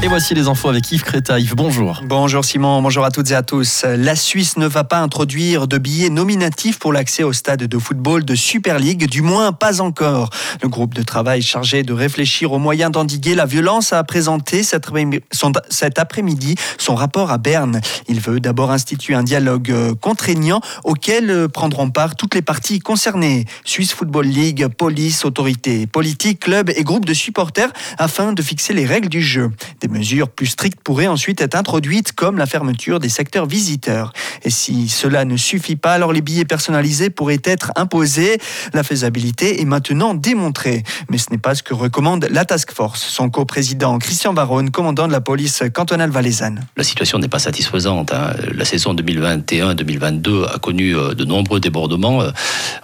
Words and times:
Et 0.00 0.06
voici 0.06 0.32
les 0.32 0.46
infos 0.46 0.68
avec 0.68 0.92
Yves 0.92 1.02
Créta. 1.02 1.40
Yves, 1.40 1.56
bonjour. 1.56 2.02
Bonjour 2.04 2.44
Simon, 2.44 2.80
bonjour 2.80 3.04
à 3.04 3.10
toutes 3.10 3.32
et 3.32 3.34
à 3.34 3.42
tous. 3.42 3.84
La 3.84 4.14
Suisse 4.14 4.56
ne 4.56 4.68
va 4.68 4.84
pas 4.84 5.00
introduire 5.00 5.66
de 5.66 5.76
billets 5.76 6.08
nominatifs 6.08 6.78
pour 6.78 6.92
l'accès 6.92 7.24
au 7.24 7.32
stade 7.32 7.64
de 7.64 7.78
football 7.78 8.24
de 8.24 8.36
Super 8.36 8.78
League, 8.78 9.08
du 9.08 9.22
moins 9.22 9.50
pas 9.50 9.80
encore. 9.80 10.30
Le 10.62 10.68
groupe 10.68 10.94
de 10.94 11.02
travail 11.02 11.42
chargé 11.42 11.82
de 11.82 11.92
réfléchir 11.92 12.52
aux 12.52 12.60
moyens 12.60 12.92
d'endiguer 12.92 13.34
la 13.34 13.44
violence 13.44 13.92
a 13.92 14.04
présenté 14.04 14.62
cet 14.62 15.98
après-midi 15.98 16.54
son 16.78 16.94
rapport 16.94 17.32
à 17.32 17.38
Berne. 17.38 17.80
Il 18.06 18.20
veut 18.20 18.38
d'abord 18.38 18.70
instituer 18.70 19.14
un 19.14 19.24
dialogue 19.24 19.72
euh, 19.72 19.94
contraignant 20.00 20.60
auquel 20.84 21.28
euh, 21.28 21.48
prendront 21.48 21.90
part 21.90 22.14
toutes 22.14 22.36
les 22.36 22.42
parties 22.42 22.78
concernées. 22.78 23.46
Suisse 23.64 23.94
Football 23.94 24.26
League, 24.26 24.68
police, 24.68 25.24
autorités 25.24 25.88
politiques, 25.88 26.38
clubs 26.38 26.70
et 26.70 26.84
groupes 26.84 27.04
de 27.04 27.14
supporters 27.14 27.72
afin 27.98 28.32
de 28.32 28.42
fixer 28.42 28.74
les 28.74 28.86
règles 28.86 29.08
du 29.08 29.22
jeu. 29.22 29.50
Mesures 29.88 30.28
plus 30.28 30.46
strictes 30.46 30.80
pourraient 30.82 31.06
ensuite 31.06 31.40
être 31.40 31.54
introduites, 31.54 32.12
comme 32.12 32.38
la 32.38 32.46
fermeture 32.46 33.00
des 33.00 33.08
secteurs 33.08 33.46
visiteurs. 33.46 34.12
Et 34.44 34.50
si 34.50 34.88
cela 34.88 35.24
ne 35.24 35.36
suffit 35.36 35.76
pas, 35.76 35.94
alors 35.94 36.12
les 36.12 36.20
billets 36.20 36.44
personnalisés 36.44 37.10
pourraient 37.10 37.42
être 37.44 37.72
imposés. 37.76 38.38
La 38.72 38.82
faisabilité 38.82 39.60
est 39.60 39.64
maintenant 39.64 40.14
démontrée. 40.14 40.82
Mais 41.10 41.18
ce 41.18 41.30
n'est 41.30 41.38
pas 41.38 41.54
ce 41.54 41.62
que 41.62 41.74
recommande 41.74 42.28
la 42.30 42.44
Task 42.44 42.72
Force. 42.72 43.02
Son 43.02 43.30
coprésident 43.30 43.98
Christian 43.98 44.32
Baronne, 44.32 44.70
commandant 44.70 45.06
de 45.06 45.12
la 45.12 45.20
police 45.20 45.62
cantonale 45.72 46.10
valaisanne. 46.10 46.66
La 46.76 46.84
situation 46.84 47.18
n'est 47.18 47.28
pas 47.28 47.38
satisfaisante. 47.38 48.12
Hein. 48.12 48.32
La 48.54 48.64
saison 48.64 48.94
2021-2022 48.94 50.54
a 50.54 50.58
connu 50.58 50.96
euh, 50.96 51.14
de 51.14 51.24
nombreux 51.24 51.60
débordements 51.60 52.22
euh, 52.22 52.30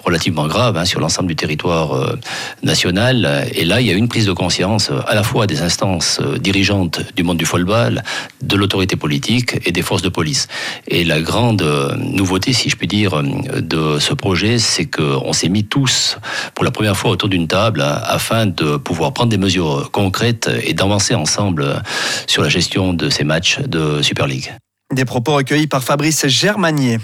relativement 0.04 0.46
graves 0.46 0.76
hein, 0.76 0.84
sur 0.84 1.00
l'ensemble 1.00 1.28
du 1.28 1.36
territoire 1.36 1.92
euh, 1.92 2.18
national. 2.62 3.48
Et 3.54 3.64
là, 3.64 3.80
il 3.80 3.86
y 3.86 3.90
a 3.90 3.94
une 3.94 4.08
prise 4.08 4.26
de 4.26 4.32
conscience 4.32 4.90
à 5.06 5.14
la 5.14 5.22
fois 5.22 5.46
des 5.46 5.62
instances 5.62 6.20
dirigeantes 6.40 6.93
du 7.16 7.22
monde 7.22 7.38
du 7.38 7.46
football, 7.46 8.02
de 8.42 8.56
l'autorité 8.56 8.96
politique 8.96 9.56
et 9.66 9.72
des 9.72 9.82
forces 9.82 10.02
de 10.02 10.08
police. 10.08 10.48
Et 10.88 11.04
la 11.04 11.20
grande 11.20 11.62
euh, 11.62 11.96
nouveauté, 11.96 12.52
si 12.52 12.68
je 12.70 12.76
puis 12.76 12.88
dire, 12.88 13.22
de 13.22 13.98
ce 13.98 14.14
projet, 14.14 14.58
c'est 14.58 14.86
qu'on 14.86 15.32
s'est 15.32 15.48
mis 15.48 15.64
tous 15.64 16.18
pour 16.54 16.64
la 16.64 16.70
première 16.70 16.96
fois 16.96 17.10
autour 17.10 17.28
d'une 17.28 17.48
table 17.48 17.82
afin 17.82 18.46
de 18.46 18.76
pouvoir 18.76 19.12
prendre 19.12 19.30
des 19.30 19.38
mesures 19.38 19.90
concrètes 19.90 20.50
et 20.64 20.74
d'avancer 20.74 21.14
ensemble 21.14 21.82
sur 22.26 22.42
la 22.42 22.48
gestion 22.48 22.92
de 22.92 23.08
ces 23.10 23.24
matchs 23.24 23.60
de 23.60 24.02
Super 24.02 24.26
League. 24.26 24.52
Des 24.94 25.04
propos 25.04 25.34
recueillis 25.34 25.66
par 25.66 25.82
Fabrice 25.82 26.28
Germanier. 26.28 26.98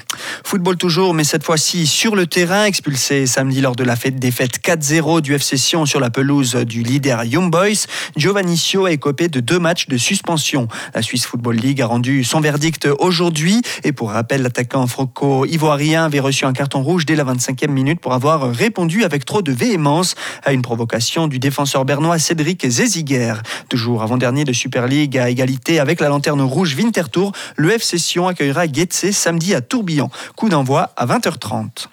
Football 0.45 0.77
toujours, 0.77 1.13
mais 1.13 1.25
cette 1.25 1.43
fois-ci 1.43 1.89
sur 1.89 2.15
le 2.15 2.27
terrain, 2.27 2.65
expulsé 2.67 3.27
samedi 3.27 3.61
lors 3.61 3.75
de 3.75 3.83
la 3.83 3.97
fête 3.97 4.15
défaite 4.15 4.61
4-0 4.65 5.21
du 5.21 5.35
FC 5.35 5.57
Sion 5.57 5.87
sur 5.87 5.99
la 5.99 6.09
pelouse 6.09 6.55
du 6.55 6.85
leader 6.85 7.25
Young 7.25 7.51
Boys. 7.51 7.87
Giovanni 8.17 8.57
Sio 8.57 8.85
a 8.85 8.93
écopé 8.93 9.27
de 9.27 9.41
deux 9.41 9.59
matchs 9.59 9.89
de 9.89 9.97
suspension. 9.97 10.69
La 10.95 11.03
Swiss 11.03 11.27
Football 11.27 11.57
League 11.57 11.83
a 11.83 11.87
rendu 11.87 12.23
son 12.23 12.41
verdict 12.41 12.87
aujourd'hui 13.01 13.61
et 13.83 13.91
pour 13.91 14.13
rappel, 14.13 14.43
l'attaquant 14.43 14.87
franco-ivoirien 14.87 16.05
avait 16.05 16.21
reçu 16.21 16.45
un 16.45 16.53
carton 16.53 16.85
rouge 16.85 17.07
dès 17.07 17.17
la 17.17 17.25
25e 17.25 17.71
minute 17.71 17.99
pour 17.99 18.13
avoir 18.13 18.53
répondu 18.53 19.03
avec 19.03 19.25
trop 19.25 19.43
de 19.43 19.51
véhémence 19.51 20.15
à 20.45 20.53
une 20.53 20.63
provocation 20.63 21.27
du 21.27 21.41
défenseur 21.41 21.85
bernois 21.85 22.21
Cédric 22.21 22.69
Zeziguer. 22.69 23.35
Toujours 23.69 24.05
avant-dernier 24.05 24.45
de 24.45 24.53
Super 24.53 24.87
League 24.87 25.19
à 25.19 25.29
égalité 25.29 25.81
avec 25.81 26.01
la 26.01 26.09
lanterne 26.09 26.41
rouge 26.41 26.77
Winterthur, 26.77 27.33
le 27.57 27.80
le 27.81 27.83
FC 27.83 27.99
Sion 27.99 28.29
accueillera 28.29 28.67
Getse 28.67 29.11
samedi 29.13 29.55
à 29.55 29.63
Tourbillon. 29.63 30.11
Coup 30.37 30.51
d'envoi 30.51 30.93
à 30.97 31.07
20h30. 31.07 31.87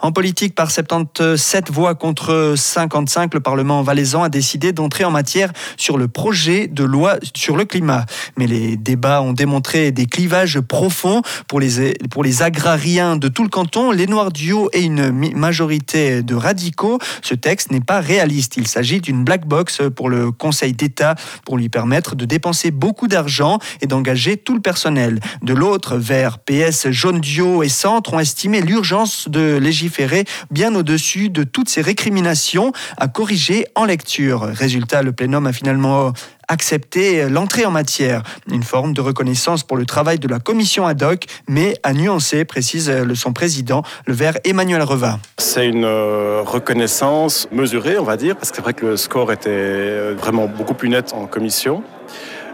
En 0.00 0.12
politique, 0.12 0.54
par 0.54 0.70
77 0.70 1.70
voix 1.70 1.94
contre 1.94 2.54
55, 2.56 3.34
le 3.34 3.40
Parlement 3.40 3.82
valaisan 3.82 4.22
a 4.22 4.28
décidé 4.28 4.72
d'entrer 4.72 5.04
en 5.04 5.10
matière 5.10 5.52
sur 5.76 5.98
le 5.98 6.08
projet 6.08 6.66
de 6.66 6.84
loi 6.84 7.16
sur 7.34 7.56
le 7.56 7.64
climat. 7.64 8.06
Mais 8.36 8.46
les 8.46 8.76
débats 8.76 9.22
ont 9.22 9.32
démontré 9.32 9.92
des 9.92 10.06
clivages 10.06 10.60
profonds 10.60 11.22
pour 11.48 11.60
les, 11.60 11.94
pour 12.10 12.24
les 12.24 12.42
agrariens 12.42 13.16
de 13.16 13.28
tout 13.28 13.42
le 13.42 13.48
canton, 13.48 13.90
les 13.90 14.06
Noirs 14.06 14.30
et 14.72 14.82
une 14.82 15.10
majorité 15.34 16.22
de 16.22 16.34
radicaux. 16.34 16.98
Ce 17.22 17.34
texte 17.34 17.70
n'est 17.70 17.80
pas 17.80 18.00
réaliste. 18.00 18.56
Il 18.56 18.66
s'agit 18.66 19.00
d'une 19.00 19.24
black 19.24 19.46
box 19.46 19.82
pour 19.94 20.08
le 20.08 20.30
Conseil 20.30 20.72
d'État 20.72 21.14
pour 21.44 21.56
lui 21.56 21.68
permettre 21.68 22.14
de 22.16 22.24
dépenser 22.24 22.70
beaucoup 22.70 23.08
d'argent 23.08 23.58
et 23.80 23.86
d'engager 23.86 24.36
tout 24.36 24.54
le 24.54 24.60
personnel. 24.60 25.20
De 25.42 25.52
l'autre, 25.52 25.96
vers 25.96 26.38
PS, 26.38 26.90
Jaune 26.90 27.20
Dio 27.20 27.62
et 27.62 27.68
Centre 27.68 28.14
ont 28.14 28.20
estimé 28.20 28.60
l'urgence 28.60 29.28
de 29.28 29.58
légiférer 29.60 30.24
bien 30.50 30.74
au-dessus 30.74 31.30
de 31.30 31.44
toutes 31.44 31.68
ces 31.68 31.82
récriminations 31.82 32.72
à 32.96 33.08
corriger 33.08 33.66
en 33.74 33.84
lecture. 33.84 34.42
Résultat, 34.42 35.02
le 35.02 35.12
plénum 35.12 35.46
a 35.46 35.52
finalement 35.52 36.12
accepté 36.48 37.28
l'entrée 37.28 37.64
en 37.64 37.70
matière, 37.70 38.22
une 38.50 38.64
forme 38.64 38.92
de 38.92 39.00
reconnaissance 39.00 39.62
pour 39.62 39.76
le 39.76 39.86
travail 39.86 40.18
de 40.18 40.26
la 40.26 40.40
commission 40.40 40.84
ad 40.84 41.00
hoc, 41.02 41.24
mais 41.48 41.74
à 41.84 41.92
nuancer, 41.92 42.44
précise 42.44 42.92
son 43.14 43.32
président, 43.32 43.82
le 44.06 44.14
vert 44.14 44.38
Emmanuel 44.44 44.82
Reva. 44.82 45.20
C'est 45.38 45.68
une 45.68 45.84
euh, 45.84 46.42
reconnaissance 46.44 47.48
mesurée, 47.52 47.98
on 47.98 48.04
va 48.04 48.16
dire, 48.16 48.36
parce 48.36 48.50
que 48.50 48.56
c'est 48.56 48.62
vrai 48.62 48.74
que 48.74 48.86
le 48.86 48.96
score 48.96 49.32
était 49.32 49.50
euh, 49.50 50.14
vraiment 50.18 50.46
beaucoup 50.46 50.74
plus 50.74 50.88
net 50.88 51.12
en 51.12 51.26
commission. 51.26 51.84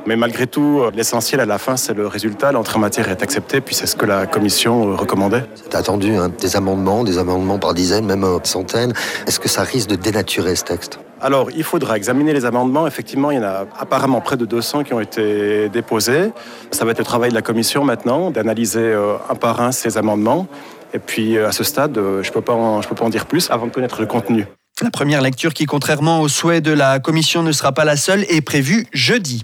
Mais 0.07 0.15
malgré 0.15 0.47
tout, 0.47 0.83
euh, 0.83 0.93
l'essentiel 0.95 1.41
à 1.41 1.47
la 1.47 1.59
fin, 1.59 1.77
c'est 1.77 1.93
le 1.93 2.07
résultat. 2.07 2.53
L'entrée 2.53 2.77
en 2.77 2.81
matière 2.81 3.09
est 3.09 3.23
acceptée, 3.25 3.61
puis 3.61 3.75
c'est 3.75 3.87
ce 3.87 3.97
que 3.97 4.07
la 4.07 4.27
commission 4.27 4.89
euh, 4.89 4.95
recommandait. 4.95 5.45
C'est 5.57 5.75
attendu, 5.75 6.15
hein. 6.15 6.29
des 6.29 6.55
amendements, 6.55 7.03
des 7.03 7.19
amendements 7.19 7.59
par 7.59 7.75
dizaines, 7.75 8.07
même 8.07 8.25
centaines. 8.45 8.93
Est-ce 9.27 9.41
que 9.41 9.49
ça 9.49 9.63
risque 9.65 9.89
de 9.89 9.97
dénaturer 9.97 10.55
ce 10.55 10.63
texte? 10.63 11.01
Alors, 11.21 11.51
il 11.51 11.65
faudra 11.65 11.97
examiner 11.97 12.33
les 12.33 12.45
amendements. 12.45 12.87
Effectivement, 12.87 13.33
il 13.33 13.39
y 13.39 13.41
en 13.41 13.45
a 13.45 13.65
apparemment 13.81 14.21
près 14.21 14.37
de 14.37 14.45
200 14.45 14.85
qui 14.85 14.95
ont 14.95 15.01
été 15.01 15.69
déposés. 15.71 16.31
Ça 16.71 16.85
va 16.85 16.93
être 16.93 16.99
le 16.99 17.05
travail 17.05 17.31
de 17.31 17.35
la 17.35 17.43
commission 17.43 17.83
maintenant, 17.83 18.31
d'analyser 18.31 18.79
euh, 18.79 19.17
un 19.29 19.35
par 19.35 19.61
un 19.61 19.73
ces 19.73 19.99
amendements. 19.99 20.47
Et 20.95 21.01
puis, 21.01 21.37
à 21.37 21.51
ce 21.51 21.65
stade, 21.65 21.95
je 21.97 22.29
ne 22.29 22.33
peux, 22.33 22.43
pas 22.43 22.81
peux 22.89 22.95
pas 22.95 23.05
en 23.05 23.09
dire 23.09 23.27
plus 23.27 23.51
avant 23.51 23.67
de 23.67 23.73
connaître 23.73 24.01
le 24.01 24.07
contenu. 24.07 24.47
La 24.83 24.91
première 24.91 25.21
lecture, 25.21 25.53
qui, 25.53 25.67
contrairement 25.67 26.21
aux 26.21 26.29
souhaits 26.29 26.63
de 26.63 26.71
la 26.71 27.01
commission, 27.01 27.43
ne 27.43 27.51
sera 27.51 27.73
pas 27.73 27.85
la 27.85 27.97
seule, 27.97 28.25
est 28.29 28.41
prévue 28.41 28.87
jeudi. 28.93 29.43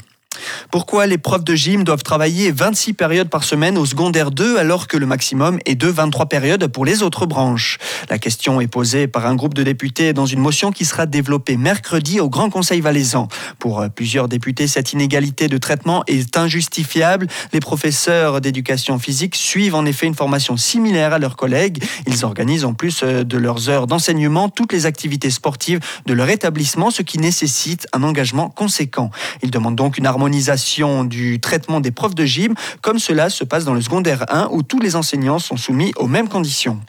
Pourquoi 0.73 1.07
les 1.07 1.19
profs 1.19 1.45
de 1.45 1.55
gym 1.55 1.85
doivent 1.85 2.03
travailler 2.03 2.51
26 2.51 2.95
périodes 2.95 3.29
par 3.29 3.45
semaine 3.45 3.77
au 3.77 3.85
secondaire 3.85 4.31
2 4.31 4.57
alors 4.57 4.89
que 4.89 4.97
le 4.97 5.05
maximum 5.05 5.59
est 5.67 5.75
de 5.75 5.87
23 5.87 6.31
périodes 6.31 6.67
pour 6.69 6.87
les 6.87 7.03
autres 7.03 7.27
branches? 7.27 7.77
La 8.09 8.19
question 8.19 8.59
est 8.59 8.69
posée 8.69 9.07
par 9.07 9.27
un 9.27 9.35
groupe 9.35 9.53
de 9.53 9.65
députés 9.65 10.15
dans 10.15 10.25
une 10.25 10.41
motion 10.41 10.73
qui 10.73 10.87
sera 10.87 11.05
développée 11.05 11.59
mercredi 11.59 12.21
au 12.21 12.31
Grand 12.31 12.49
Conseil 12.49 12.81
valaisan. 12.81 13.29
Pour 13.59 13.85
plusieurs 13.95 14.29
députés, 14.29 14.67
cette 14.67 14.95
inégalité 14.95 15.47
de 15.47 15.59
traitement 15.59 16.05
est 16.07 16.39
injustifiable. 16.39 17.27
Les 17.53 17.61
professeurs 17.61 18.41
d'éducation 18.41 18.99
physique 18.99 19.35
suivent 19.35 19.75
en 19.75 19.85
effet 19.85 20.07
une 20.07 20.15
formation 20.15 20.57
similaire 20.57 21.13
à 21.13 21.19
leurs 21.19 21.37
collègues. 21.37 21.85
Ils 22.07 22.25
organisent 22.25 22.65
en 22.65 22.73
plus 22.73 23.03
de 23.03 23.37
leurs 23.37 23.69
heures 23.69 23.87
d'enseignement 23.87 24.49
toutes 24.49 24.73
les 24.73 24.87
activités 24.87 25.29
sportives 25.29 25.81
de 26.07 26.15
leur 26.15 26.31
établissement, 26.31 26.91
ce 26.91 27.03
qui 27.03 27.19
nécessite 27.19 27.87
un 27.93 28.03
engagement 28.03 28.49
conséquent. 28.49 29.11
Ils 29.43 29.51
demandent 29.51 29.77
donc 29.77 29.99
une 29.99 30.07
harmonisation 30.07 30.62
du 31.05 31.41
traitement 31.41 31.81
des 31.81 31.91
profs 31.91 32.15
de 32.15 32.25
gym, 32.25 32.55
comme 32.81 32.99
cela 32.99 33.31
se 33.31 33.45
passe 33.45 33.65
dans 33.65 33.75
le 33.75 33.81
secondaire 33.81 34.25
1 34.29 34.49
où 34.51 34.63
tous 34.63 34.81
les 34.81 34.97
enseignants 34.97 35.39
sont 35.39 35.57
soumis 35.57 35.93
aux 35.97 36.07
mêmes 36.07 36.29
conditions. 36.29 36.81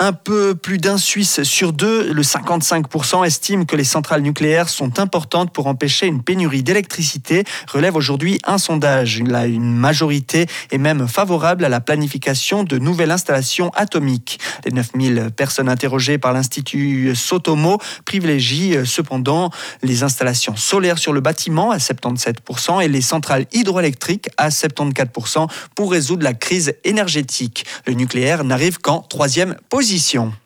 Un 0.00 0.12
peu 0.12 0.56
plus 0.56 0.78
d'un 0.78 0.98
Suisse 0.98 1.44
sur 1.44 1.72
deux, 1.72 2.12
le 2.12 2.22
55%, 2.22 3.24
estime 3.24 3.64
que 3.64 3.76
les 3.76 3.84
centrales 3.84 4.22
nucléaires 4.22 4.68
sont 4.68 4.98
importantes 4.98 5.52
pour 5.52 5.68
empêcher 5.68 6.08
une 6.08 6.20
pénurie 6.20 6.64
d'électricité, 6.64 7.44
relève 7.72 7.94
aujourd'hui 7.94 8.40
un 8.42 8.58
sondage. 8.58 9.22
Là, 9.22 9.46
une 9.46 9.72
majorité 9.72 10.46
est 10.72 10.78
même 10.78 11.06
favorable 11.06 11.64
à 11.64 11.68
la 11.68 11.80
planification 11.80 12.64
de 12.64 12.76
nouvelles 12.78 13.12
installations 13.12 13.70
atomiques. 13.76 14.40
Les 14.64 14.72
9000 14.72 15.30
personnes 15.36 15.68
interrogées 15.68 16.18
par 16.18 16.32
l'Institut 16.32 17.14
Sotomo 17.14 17.78
privilégient 18.04 18.78
euh, 18.78 18.84
cependant 18.84 19.52
les 19.84 20.02
installations 20.02 20.56
solaires 20.56 20.98
sur 20.98 21.12
le 21.12 21.20
bâtiment 21.20 21.70
à 21.70 21.76
77% 21.76 22.82
et 22.82 22.88
les 22.88 23.00
centrales 23.00 23.46
hydroélectriques 23.52 24.28
à 24.38 24.48
74% 24.48 25.48
pour 25.76 25.92
résoudre 25.92 26.24
la 26.24 26.34
crise 26.34 26.74
énergétique. 26.82 27.64
Le 27.86 27.92
nucléaire 27.92 28.42
n'arrive 28.42 28.78
qu'en 28.78 28.98
troisième 28.98 29.54
position. 29.68 29.83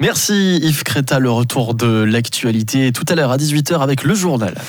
Merci 0.00 0.56
Yves 0.62 0.82
Créta, 0.82 1.20
le 1.20 1.30
retour 1.30 1.74
de 1.74 2.02
l'actualité 2.02 2.90
tout 2.90 3.04
à 3.08 3.14
l'heure 3.14 3.30
à 3.30 3.36
18h 3.36 3.80
avec 3.80 4.02
le 4.02 4.14
journal. 4.14 4.60